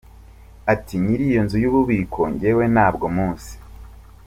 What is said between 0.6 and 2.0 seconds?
Ati “Nyir’iyo nzu y’ubu